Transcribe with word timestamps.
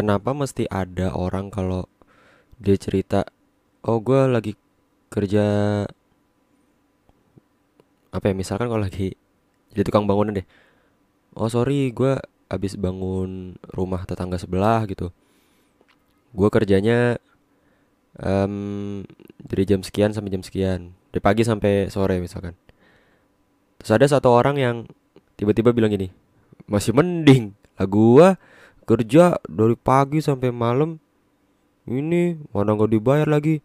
kenapa 0.00 0.32
mesti 0.32 0.64
ada 0.72 1.12
orang 1.12 1.52
kalau 1.52 1.84
dia 2.56 2.80
cerita 2.80 3.28
oh 3.84 4.00
gue 4.00 4.24
lagi 4.32 4.56
kerja 5.12 5.44
apa 8.08 8.24
ya 8.24 8.32
misalkan 8.32 8.72
kalau 8.72 8.80
lagi 8.80 9.12
jadi 9.76 9.84
tukang 9.84 10.08
bangunan 10.08 10.40
deh. 10.40 10.46
Oh 11.36 11.52
sorry 11.52 11.92
gue 11.92 12.16
habis 12.48 12.74
bangun 12.80 13.60
rumah 13.76 14.08
tetangga 14.08 14.40
sebelah 14.40 14.88
gitu. 14.88 15.12
Gue 16.32 16.48
kerjanya 16.48 17.20
um, 18.16 19.04
dari 19.36 19.68
jam 19.68 19.84
sekian 19.84 20.16
sampai 20.16 20.32
jam 20.32 20.42
sekian 20.42 20.96
dari 21.12 21.20
pagi 21.20 21.44
sampai 21.44 21.92
sore 21.92 22.16
misalkan. 22.24 22.56
Terus 23.78 23.92
ada 23.92 24.06
satu 24.08 24.32
orang 24.32 24.56
yang 24.56 24.76
tiba-tiba 25.36 25.76
bilang 25.76 25.92
gini 25.92 26.08
masih 26.68 26.92
mending 26.92 27.56
lah 27.80 27.86
gue 27.88 28.28
kerja 28.90 29.38
dari 29.46 29.78
pagi 29.78 30.18
sampai 30.18 30.50
malam. 30.50 30.98
Ini 31.86 32.50
mana 32.50 32.74
nggak 32.74 32.90
dibayar 32.90 33.28
lagi? 33.30 33.62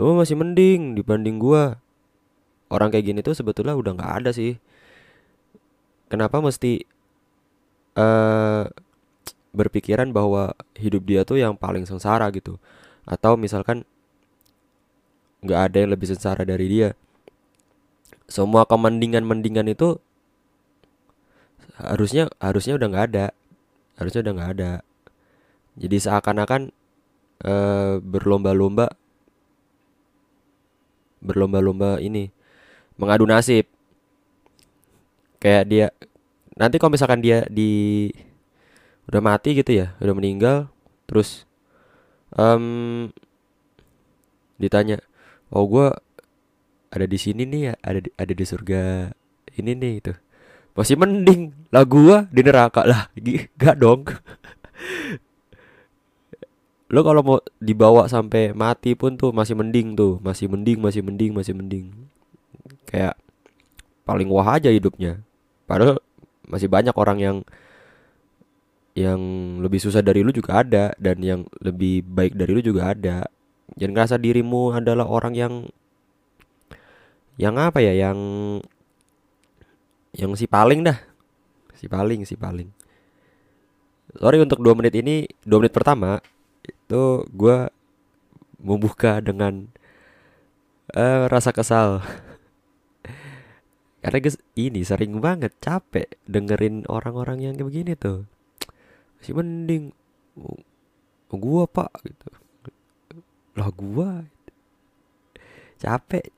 Lo 0.00 0.16
masih 0.16 0.40
mending 0.40 0.96
dibanding 0.96 1.36
gua. 1.36 1.76
Orang 2.72 2.88
kayak 2.88 3.12
gini 3.12 3.20
tuh 3.20 3.36
sebetulnya 3.36 3.76
udah 3.76 3.92
nggak 3.92 4.12
ada 4.24 4.30
sih. 4.32 4.56
Kenapa 6.08 6.40
mesti 6.40 6.88
uh, 8.00 8.64
berpikiran 9.52 10.08
bahwa 10.16 10.56
hidup 10.80 11.04
dia 11.04 11.20
tuh 11.28 11.36
yang 11.36 11.52
paling 11.52 11.84
sengsara 11.84 12.32
gitu? 12.32 12.56
Atau 13.04 13.36
misalkan 13.36 13.84
nggak 15.44 15.60
ada 15.68 15.76
yang 15.84 15.90
lebih 15.92 16.08
sengsara 16.08 16.48
dari 16.48 16.64
dia. 16.72 16.96
Semua 18.24 18.64
kemendingan-mendingan 18.64 19.68
itu 19.68 20.00
harusnya 21.76 22.32
harusnya 22.40 22.80
udah 22.80 22.88
nggak 22.88 23.06
ada 23.12 23.26
harusnya 23.96 24.20
udah 24.24 24.32
nggak 24.36 24.52
ada. 24.58 24.72
Jadi 25.76 25.96
seakan-akan 26.00 26.68
uh, 27.44 27.96
berlomba-lomba 28.00 28.92
berlomba-lomba 31.22 32.02
ini 32.02 32.28
mengadu 32.98 33.24
nasib. 33.24 33.66
Kayak 35.42 35.64
dia 35.66 35.86
nanti 36.54 36.76
kalau 36.76 36.94
misalkan 36.94 37.24
dia 37.24 37.46
di 37.48 38.10
udah 39.10 39.20
mati 39.20 39.58
gitu 39.58 39.74
ya 39.74 39.96
udah 39.98 40.14
meninggal 40.14 40.56
terus 41.10 41.44
um, 42.38 43.10
ditanya 44.62 45.02
oh 45.50 45.66
gue 45.66 45.90
ada 46.92 47.06
di 47.08 47.18
sini 47.18 47.48
nih 47.48 47.62
ya 47.72 47.74
ada 47.82 47.98
di, 47.98 48.10
ada 48.14 48.32
di 48.32 48.44
surga 48.46 49.10
ini 49.58 49.72
nih 49.74 49.92
itu 49.98 50.12
masih 50.72 50.96
mending. 50.96 51.52
Lah 51.72 51.84
gua 51.84 52.28
di 52.32 52.40
neraka 52.40 52.84
lah. 52.84 53.08
Gak 53.60 53.76
dong. 53.80 54.08
Lo 56.92 57.00
kalau 57.00 57.24
mau 57.24 57.38
dibawa 57.56 58.04
sampai 58.04 58.52
mati 58.52 58.92
pun 58.92 59.16
tuh 59.16 59.32
masih 59.32 59.56
mending 59.56 59.96
tuh. 59.96 60.20
Masih 60.20 60.48
mending 60.48 60.78
masih 60.80 61.00
mending 61.00 61.32
masih 61.32 61.52
mending. 61.56 61.86
Kayak 62.84 63.16
paling 64.04 64.28
wah 64.28 64.60
aja 64.60 64.68
hidupnya. 64.68 65.24
Padahal 65.64 66.00
masih 66.44 66.68
banyak 66.68 66.92
orang 66.92 67.18
yang 67.20 67.36
yang 68.92 69.20
lebih 69.64 69.80
susah 69.80 70.04
dari 70.04 70.20
lu 70.20 70.32
juga 70.36 70.60
ada. 70.60 70.92
Dan 71.00 71.24
yang 71.24 71.48
lebih 71.64 72.04
baik 72.04 72.36
dari 72.36 72.52
lu 72.52 72.60
juga 72.60 72.92
ada. 72.92 73.28
Jangan 73.80 73.92
ngerasa 73.96 74.16
dirimu 74.20 74.76
adalah 74.76 75.08
orang 75.08 75.32
yang 75.32 75.54
yang 77.40 77.56
apa 77.56 77.80
ya 77.80 77.96
yang 77.96 78.18
yang 80.12 80.32
si 80.36 80.44
paling 80.44 80.84
dah. 80.84 80.98
Si 81.76 81.88
paling 81.88 82.22
si 82.28 82.36
paling. 82.36 82.68
Sorry 84.12 84.38
untuk 84.44 84.60
dua 84.60 84.76
menit 84.76 84.92
ini 84.92 85.24
dua 85.42 85.64
menit 85.64 85.72
pertama 85.72 86.20
itu 86.62 87.24
gue 87.32 87.72
membuka 88.60 89.18
dengan 89.24 89.72
uh, 90.94 91.26
rasa 91.26 91.50
kesal. 91.50 92.04
Karena 94.02 94.18
guys 94.18 94.38
ini 94.58 94.84
sering 94.84 95.18
banget 95.22 95.56
capek 95.62 96.10
dengerin 96.28 96.84
orang-orang 96.90 97.38
yang 97.40 97.54
kayak 97.56 97.68
begini 97.70 97.92
tuh. 97.96 98.28
Masih 99.18 99.34
mending 99.38 99.94
oh, 100.38 100.58
gua 101.30 101.64
pak 101.70 101.90
gitu. 102.02 102.26
Lah 103.54 103.70
gua? 103.70 104.26
Capek 105.78 106.30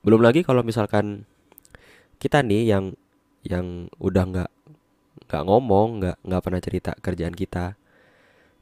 belum 0.00 0.20
lagi 0.24 0.40
kalau 0.46 0.64
misalkan 0.64 1.28
kita 2.20 2.40
nih 2.40 2.72
yang 2.72 2.84
yang 3.44 3.88
udah 4.00 4.24
nggak 4.28 4.50
nggak 5.28 5.42
ngomong 5.44 5.88
nggak 6.00 6.16
nggak 6.24 6.42
pernah 6.42 6.60
cerita 6.60 6.92
kerjaan 7.00 7.36
kita 7.36 7.76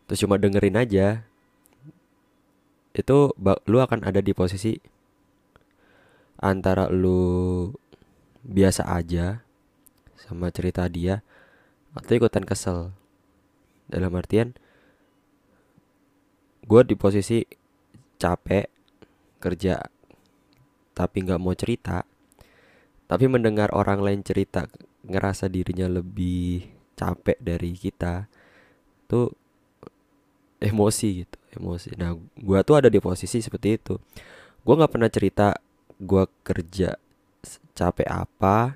terus 0.07 0.21
cuma 0.23 0.39
dengerin 0.39 0.79
aja 0.79 1.27
itu 2.95 3.31
lu 3.39 3.79
akan 3.79 4.03
ada 4.03 4.19
di 4.19 4.35
posisi 4.35 4.75
antara 6.39 6.87
lu 6.91 7.71
biasa 8.47 8.87
aja 8.87 9.43
sama 10.15 10.51
cerita 10.55 10.87
dia 10.87 11.23
atau 11.95 12.13
ikutan 12.15 12.47
kesel. 12.47 12.95
Dalam 13.89 14.13
artian 14.15 14.55
gue 16.69 16.83
di 16.85 16.95
posisi 16.95 17.49
capek 18.21 18.69
kerja 19.41 19.81
tapi 20.99 21.23
nggak 21.23 21.39
mau 21.39 21.55
cerita. 21.55 22.03
Tapi 23.07 23.25
mendengar 23.31 23.71
orang 23.71 24.03
lain 24.03 24.27
cerita 24.27 24.67
ngerasa 25.07 25.47
dirinya 25.47 25.87
lebih 25.87 26.67
capek 26.99 27.39
dari 27.39 27.71
kita 27.79 28.27
tuh 29.07 29.31
emosi 30.59 31.09
gitu 31.23 31.39
emosi. 31.55 31.95
Nah 31.95 32.19
gue 32.19 32.59
tuh 32.67 32.75
ada 32.75 32.91
di 32.91 32.99
posisi 32.99 33.39
seperti 33.39 33.79
itu. 33.79 33.95
Gue 34.67 34.75
nggak 34.75 34.91
pernah 34.91 35.07
cerita 35.07 35.55
gue 36.03 36.25
kerja 36.43 36.99
capek 37.79 38.09
apa 38.11 38.75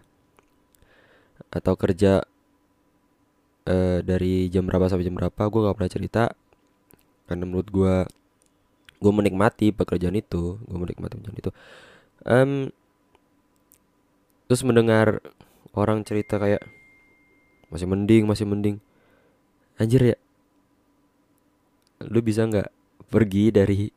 atau 1.52 1.74
kerja 1.74 2.22
uh, 3.66 3.98
dari 4.00 4.46
jam 4.48 4.64
berapa 4.64 4.86
sampai 4.86 5.04
jam 5.10 5.18
berapa 5.18 5.42
gue 5.42 5.60
nggak 5.66 5.76
pernah 5.76 5.92
cerita. 5.92 6.24
Karena 7.26 7.44
menurut 7.44 7.68
gue 7.68 7.94
gue 9.02 9.12
menikmati 9.12 9.74
pekerjaan 9.74 10.14
itu 10.14 10.62
gue 10.62 10.78
menikmati 10.78 11.18
pekerjaan 11.18 11.42
itu 11.42 11.50
um, 12.26 12.70
terus 14.46 14.62
mendengar 14.66 15.22
orang 15.72 16.04
cerita 16.04 16.36
kayak 16.36 16.62
masih 17.72 17.88
mending 17.88 18.28
masih 18.28 18.44
mending. 18.44 18.76
Anjir 19.80 20.14
ya. 20.14 20.18
Lu 22.04 22.20
bisa 22.20 22.44
nggak 22.44 22.68
pergi 23.08 23.48
dari 23.48 23.88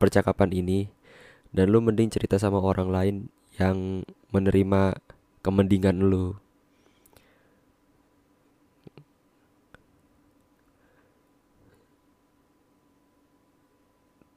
percakapan 0.00 0.48
ini 0.56 0.88
dan 1.52 1.68
lu 1.68 1.84
mending 1.84 2.08
cerita 2.08 2.40
sama 2.40 2.62
orang 2.62 2.88
lain 2.88 3.16
yang 3.60 4.00
menerima 4.32 4.96
kemendingan 5.44 6.00
lu? 6.00 6.38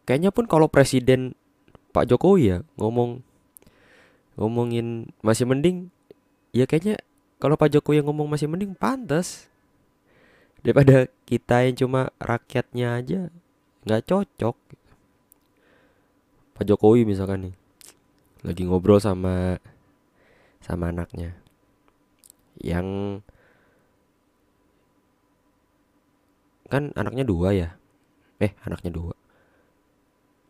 Kayaknya 0.03 0.36
pun 0.36 0.46
kalau 0.52 0.68
presiden 0.68 1.31
Pak 1.94 2.09
Jokowi 2.09 2.50
ya 2.50 2.58
ngomong 2.81 3.22
ngomongin 4.34 5.14
masih 5.22 5.46
mending 5.46 5.94
ya 6.50 6.66
kayaknya 6.66 6.98
kalau 7.38 7.54
Pak 7.54 7.70
Jokowi 7.70 8.02
yang 8.02 8.09
ngomong 8.09 8.31
masih 8.34 8.50
mending 8.50 8.74
pantas. 8.74 9.52
Daripada 10.64 11.12
kita 11.28 11.59
yang 11.68 11.76
cuma 11.76 12.08
rakyatnya 12.24 12.98
aja 12.98 13.22
nggak 13.84 14.04
cocok. 14.09 14.56
Pak 16.58 16.66
Jokowi 16.66 17.04
misalkan 17.06 17.52
nih 17.52 17.56
lagi 18.48 18.64
ngobrol 18.64 19.00
sama 19.00 19.60
sama 20.64 20.92
anaknya 20.92 21.36
yang 22.60 23.19
kan 26.72 26.96
anaknya 26.96 27.28
dua 27.28 27.50
ya? 27.54 27.69
Eh 28.39 28.56
anaknya 28.63 28.89
dua. 28.89 29.13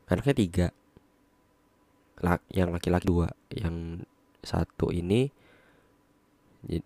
Anaknya 0.07 0.33
tiga 0.37 0.67
yang 2.51 2.71
laki-laki 2.71 3.05
dua. 3.05 3.27
Yang 3.51 4.07
satu 4.43 4.91
ini 4.95 5.29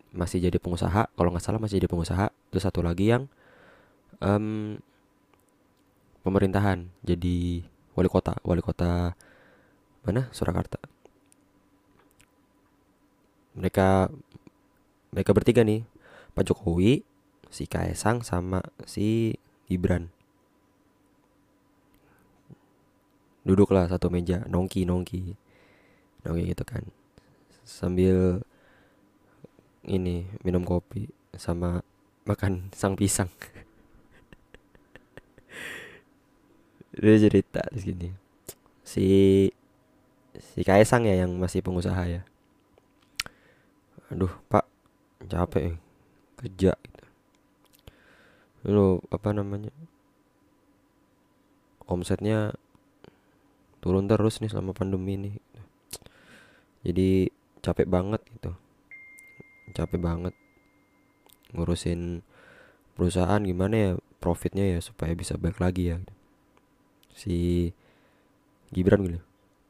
masih 0.09 0.41
jadi 0.41 0.57
pengusaha 0.57 1.05
kalau 1.13 1.29
nggak 1.29 1.45
salah 1.45 1.61
masih 1.61 1.77
jadi 1.77 1.89
pengusaha. 1.89 2.33
Terus 2.49 2.63
satu 2.65 2.81
lagi 2.81 3.13
yang 3.13 3.29
um, 4.21 4.77
pemerintahan 6.25 6.89
jadi 7.05 7.61
wali 7.93 8.09
kota. 8.09 8.35
Wali 8.41 8.61
kota 8.65 9.13
mana? 10.01 10.29
Surakarta. 10.33 10.81
Mereka 13.57 14.09
mereka 15.13 15.31
bertiga 15.33 15.61
nih. 15.61 15.85
Pak 16.33 16.53
Jokowi 16.53 17.01
si 17.49 17.65
Kaisang 17.65 18.21
sama 18.21 18.61
si 18.85 19.33
Gibran 19.65 20.16
duduklah 23.47 23.87
satu 23.87 24.11
meja 24.11 24.43
nongki 24.51 24.83
nongki. 24.83 25.39
Nongki 26.27 26.51
gitu 26.51 26.67
kan. 26.67 26.83
Sambil 27.63 28.43
ini 29.87 30.27
minum 30.43 30.67
kopi 30.67 31.07
sama 31.39 31.79
makan 32.27 32.67
sang 32.75 32.99
pisang. 32.99 33.31
Dia 36.99 37.15
cerita 37.15 37.63
di 37.71 37.79
sini. 37.79 38.11
Si 38.83 39.07
si 40.35 40.59
Kaisang 40.67 41.07
ya 41.07 41.23
yang 41.23 41.31
masih 41.39 41.63
pengusaha 41.63 42.03
ya. 42.03 42.27
Aduh 44.11 44.35
pak 44.51 44.67
capek 45.27 45.75
kerja 46.37 46.77
gitu. 46.77 47.05
lu 48.67 49.01
apa 49.09 49.33
namanya 49.33 49.73
omsetnya 51.89 52.53
turun 53.87 54.11
terus 54.11 54.43
nih 54.43 54.51
selama 54.51 54.75
pandemi 54.75 55.15
ini. 55.15 55.31
Jadi 56.83 57.31
capek 57.63 57.87
banget 57.87 58.19
gitu. 58.35 58.51
Capek 59.71 59.95
banget 60.03 60.35
ngurusin 61.55 62.19
perusahaan 62.99 63.39
gimana 63.39 63.75
ya 63.79 63.91
profitnya 64.19 64.67
ya 64.67 64.83
supaya 64.83 65.15
bisa 65.15 65.39
balik 65.39 65.63
lagi 65.63 65.95
ya. 65.95 66.03
Si 67.15 67.71
Gibran 68.75 69.07
gitu. 69.07 69.23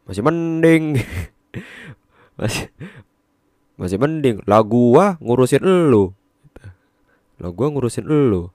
Masih 0.10 0.26
mending. 0.26 0.98
Masih 2.42 2.70
masih 3.78 3.98
mending. 4.02 4.42
Lah 4.50 4.66
gua 4.66 5.22
ngurusin 5.22 5.62
elu. 5.62 6.14
Lah 7.38 7.50
gua 7.54 7.70
ngurusin 7.70 8.10
elu 8.10 8.50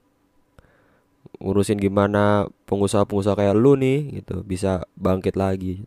ngurusin 1.43 1.75
gimana 1.75 2.47
pengusaha-pengusaha 2.71 3.35
kayak 3.35 3.59
lu 3.59 3.75
nih 3.75 4.23
gitu. 4.23 4.39
Bisa 4.47 4.87
bangkit 4.95 5.35
lagi. 5.35 5.83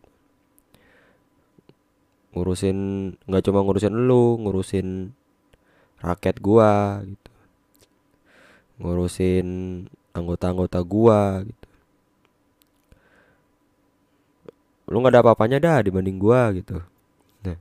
Ngurusin 2.37 2.77
nggak 3.25 3.43
cuma 3.49 3.65
ngurusin 3.65 3.93
lu 4.05 4.37
ngurusin 4.37 5.17
rakyat 5.97 6.37
gua 6.37 7.01
gitu. 7.01 7.31
Ngurusin 8.77 9.47
anggota-anggota 10.13 10.79
gua 10.85 11.41
gitu. 11.41 11.67
Lu 14.93 15.01
nggak 15.01 15.17
ada 15.17 15.21
apa-apanya 15.25 15.57
dah 15.57 15.81
dibanding 15.81 16.21
gua 16.21 16.53
gitu. 16.53 16.85
Nah 17.41 17.57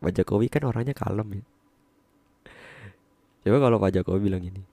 Pak 0.00 0.16
Jokowi 0.16 0.48
kan 0.48 0.64
orangnya 0.64 0.96
kalem 0.96 1.44
ya. 1.44 1.44
Coba 3.44 3.68
kalau 3.68 3.76
Pak 3.76 3.92
Jokowi 4.00 4.32
bilang 4.32 4.40
gini 4.40 4.71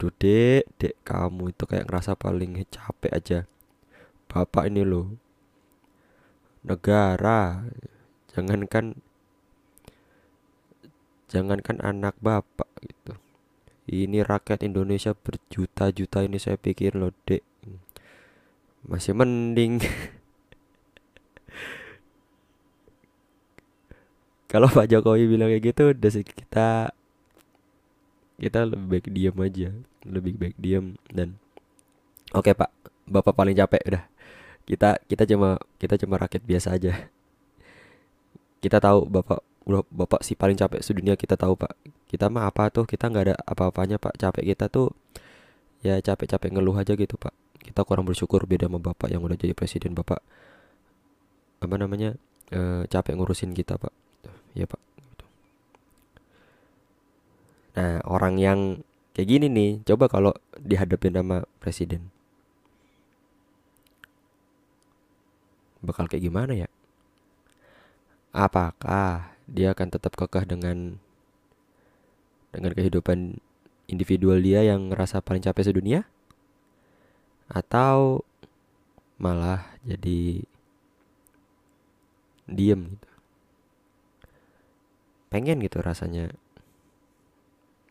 aduh 0.00 0.16
dek 0.16 0.64
dek 0.80 0.96
kamu 1.04 1.52
itu 1.52 1.68
kayak 1.68 1.84
ngerasa 1.84 2.16
paling 2.16 2.56
capek 2.72 3.12
aja. 3.12 3.44
Bapak 4.32 4.72
ini 4.72 4.80
loh. 4.80 5.12
Negara. 6.64 7.68
Jangankan 8.32 8.96
jangankan 11.28 11.84
anak 11.84 12.16
bapak 12.16 12.72
gitu. 12.80 13.12
Ini 13.92 14.24
rakyat 14.24 14.64
Indonesia 14.64 15.12
berjuta-juta 15.12 16.24
ini 16.24 16.40
saya 16.40 16.56
pikir 16.56 16.96
loh 16.96 17.12
dek 17.28 17.44
masih 18.88 19.12
mending. 19.12 19.84
Kalau 24.48 24.72
Pak 24.72 24.88
Jokowi 24.88 25.28
bilang 25.28 25.52
kayak 25.52 25.76
gitu 25.76 25.92
udah 25.92 26.10
kita 26.24 26.96
kita 28.40 28.64
lebih 28.64 28.88
baik 28.88 29.06
diam 29.12 29.36
aja 29.44 29.68
lebih 30.08 30.34
baik 30.40 30.56
diam 30.56 30.96
dan 31.12 31.36
oke 32.32 32.50
Pak 32.56 32.70
Bapak 33.10 33.34
paling 33.34 33.58
capek 33.58 33.82
udah. 33.90 34.04
Kita 34.62 35.02
kita 35.10 35.26
cuma 35.26 35.58
kita 35.82 35.98
cuma 35.98 36.14
rakyat 36.22 36.46
biasa 36.46 36.78
aja. 36.78 37.10
Kita 38.62 38.78
tahu 38.78 39.10
Bapak 39.10 39.42
Bapak 39.90 40.22
si 40.22 40.38
paling 40.38 40.54
capek 40.54 40.78
sedunia 40.78 41.18
kita 41.18 41.34
tahu 41.34 41.58
Pak. 41.58 41.74
Kita 42.06 42.30
mah 42.30 42.46
apa 42.46 42.70
tuh? 42.70 42.86
Kita 42.86 43.10
nggak 43.10 43.24
ada 43.26 43.36
apa-apanya 43.42 43.98
Pak. 43.98 44.14
Capek 44.14 44.54
kita 44.54 44.70
tuh 44.70 44.94
ya 45.82 45.98
capek-capek 45.98 46.54
ngeluh 46.54 46.78
aja 46.78 46.94
gitu 46.94 47.18
Pak. 47.18 47.34
Kita 47.60 47.82
kurang 47.82 48.06
bersyukur 48.06 48.46
beda 48.46 48.70
sama 48.70 48.80
bapak 48.80 49.12
yang 49.12 49.20
udah 49.20 49.36
jadi 49.36 49.52
presiden 49.52 49.92
bapak. 49.92 50.24
Apa 51.60 51.76
namanya? 51.76 52.16
E, 52.48 52.88
capek 52.88 53.20
ngurusin 53.20 53.52
kita 53.52 53.76
pak. 53.76 53.92
Ya 54.56 54.64
pak. 54.64 54.80
Nah 57.76 58.02
orang 58.02 58.34
yang 58.40 58.60
kayak 59.14 59.28
gini 59.36 59.46
nih 59.50 59.70
coba 59.84 60.08
kalau 60.08 60.32
dihadapin 60.58 61.14
sama 61.14 61.44
presiden. 61.58 62.08
Bakal 65.80 66.08
kayak 66.08 66.24
gimana 66.24 66.52
ya? 66.56 66.68
Apakah 68.30 69.34
dia 69.50 69.74
akan 69.74 69.88
tetap 69.90 70.14
kekeh 70.14 70.46
dengan 70.46 71.00
dengan 72.54 72.72
kehidupan 72.74 73.42
individual 73.90 74.38
dia 74.38 74.62
yang 74.62 74.92
ngerasa 74.92 75.24
paling 75.24 75.42
capek 75.42 75.72
sedunia? 75.72 76.06
Atau 77.50 78.22
malah 79.18 79.66
jadi 79.82 80.46
diem 82.46 82.94
gitu? 82.94 83.08
Pengen 85.30 85.62
gitu 85.62 85.78
rasanya 85.82 86.34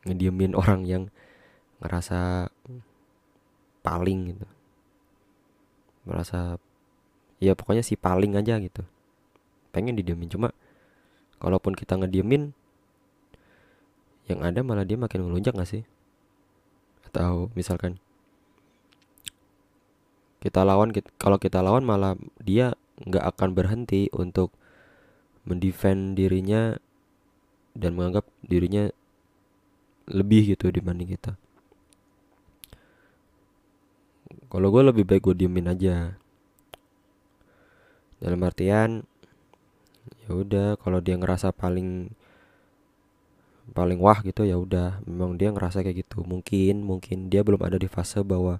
ngediemin 0.09 0.57
orang 0.57 0.83
yang 0.83 1.03
ngerasa 1.79 2.51
paling 3.85 4.35
gitu. 4.35 4.45
Merasa 6.03 6.59
ya 7.39 7.55
pokoknya 7.55 7.85
si 7.85 7.95
paling 7.95 8.35
aja 8.35 8.59
gitu. 8.59 8.83
Pengen 9.71 9.95
didiemin 9.95 10.27
cuma 10.27 10.51
kalaupun 11.39 11.77
kita 11.77 11.95
ngediemin 11.95 12.51
yang 14.29 14.45
ada 14.45 14.61
malah 14.61 14.85
dia 14.85 14.99
makin 14.99 15.25
ngelunjak 15.25 15.55
gak 15.55 15.69
sih? 15.69 15.83
Atau 17.09 17.49
misalkan 17.57 17.97
kita 20.39 20.63
lawan 20.63 20.93
kalau 21.19 21.35
kita 21.41 21.59
lawan 21.59 21.83
malah 21.83 22.15
dia 22.39 22.77
nggak 22.99 23.25
akan 23.35 23.49
berhenti 23.55 24.07
untuk 24.11 24.55
mendefend 25.47 26.15
dirinya 26.15 26.75
dan 27.75 27.95
menganggap 27.95 28.27
dirinya 28.43 28.91
lebih 30.09 30.57
gitu 30.57 30.73
dibanding 30.73 31.13
kita. 31.13 31.37
Kalau 34.49 34.73
gue 34.73 34.81
lebih 34.81 35.05
baik 35.05 35.29
gue 35.29 35.45
diemin 35.45 35.69
aja. 35.69 36.17
Dalam 38.17 38.41
artian 38.41 39.05
ya 40.25 40.31
udah 40.33 40.75
kalau 40.81 40.99
dia 40.99 41.15
ngerasa 41.15 41.53
paling 41.53 42.09
paling 43.69 44.01
wah 44.01 44.19
gitu 44.25 44.41
ya 44.49 44.57
udah. 44.57 45.05
Memang 45.05 45.37
dia 45.37 45.53
ngerasa 45.53 45.85
kayak 45.85 46.01
gitu. 46.01 46.25
Mungkin 46.25 46.81
mungkin 46.81 47.29
dia 47.29 47.45
belum 47.45 47.61
ada 47.61 47.77
di 47.77 47.85
fase 47.85 48.25
bahwa 48.25 48.57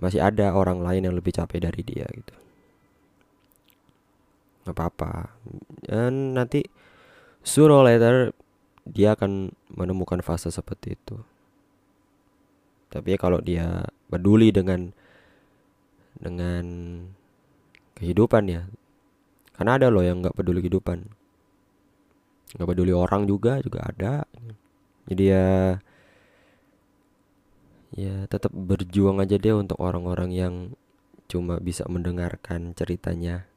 masih 0.00 0.24
ada 0.24 0.56
orang 0.56 0.80
lain 0.80 1.04
yang 1.04 1.14
lebih 1.14 1.36
capek 1.36 1.68
dari 1.68 1.84
dia 1.84 2.08
gitu. 2.08 2.32
Nggak 4.64 4.72
apa-apa. 4.72 5.36
Dan 5.84 6.32
nanti 6.32 6.64
sooner 7.44 7.76
or 7.76 7.84
later 7.84 8.32
dia 8.86 9.14
akan 9.14 9.54
menemukan 9.70 10.20
fase 10.20 10.50
seperti 10.50 10.98
itu. 10.98 11.16
Tapi 12.92 13.16
ya 13.16 13.18
kalau 13.18 13.40
dia 13.40 13.88
peduli 14.12 14.52
dengan 14.52 14.92
dengan 16.18 16.64
kehidupan 17.96 18.44
ya 18.52 18.62
karena 19.56 19.78
ada 19.78 19.88
loh 19.88 20.04
yang 20.04 20.20
nggak 20.20 20.36
peduli 20.36 20.60
kehidupan. 20.60 21.06
Nggak 22.58 22.68
peduli 22.68 22.92
orang 22.92 23.24
juga 23.24 23.62
juga 23.62 23.86
ada. 23.86 24.26
Jadi 25.08 25.24
ya 25.24 25.78
ya 27.92 28.24
tetap 28.28 28.52
berjuang 28.52 29.20
aja 29.20 29.36
deh 29.36 29.52
untuk 29.52 29.76
orang-orang 29.80 30.30
yang 30.32 30.54
cuma 31.30 31.62
bisa 31.62 31.86
mendengarkan 31.88 32.76
ceritanya. 32.76 33.48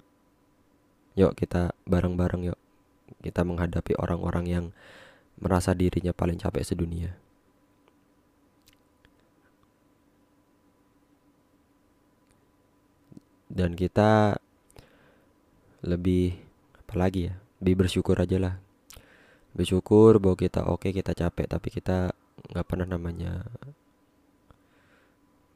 Yuk 1.19 1.35
kita 1.35 1.75
bareng-bareng 1.89 2.53
yuk. 2.53 2.59
Kita 3.19 3.41
menghadapi 3.41 3.97
orang-orang 3.97 4.45
yang 4.45 4.65
merasa 5.39 5.75
dirinya 5.75 6.15
paling 6.15 6.39
capek 6.39 6.63
sedunia 6.63 7.11
dan 13.51 13.75
kita 13.75 14.39
lebih 15.85 16.35
apalagi 16.85 17.31
ya 17.31 17.35
lebih 17.63 17.85
bersyukur 17.85 18.19
aja 18.19 18.37
lah 18.39 18.55
bersyukur 19.55 20.19
bahwa 20.19 20.35
kita 20.35 20.67
oke 20.67 20.87
okay, 20.87 20.91
kita 20.91 21.15
capek 21.15 21.47
tapi 21.47 21.67
kita 21.71 22.11
nggak 22.51 22.67
pernah 22.67 22.87
namanya 22.87 23.47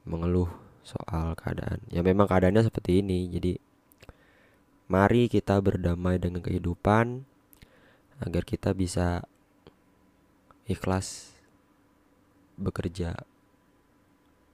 mengeluh 0.08 0.48
soal 0.82 1.36
keadaan. 1.36 1.80
Ya 1.92 2.00
memang 2.00 2.26
keadaannya 2.26 2.66
seperti 2.66 3.04
ini. 3.04 3.28
Jadi 3.30 3.52
mari 4.90 5.30
kita 5.30 5.60
berdamai 5.60 6.18
dengan 6.18 6.42
kehidupan 6.42 7.22
agar 8.20 8.42
kita 8.44 8.74
bisa 8.74 9.24
ikhlas 10.70 11.34
bekerja 12.54 13.18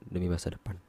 demi 0.08 0.32
masa 0.32 0.49
depan. 0.49 0.80